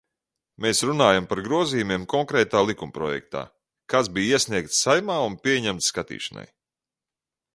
[0.65, 3.43] Mēs runājam par grozījumiem konkrētā likumprojektā,
[3.95, 6.47] kas bija iesniegts Saeimā un pieņemts skatīšanai.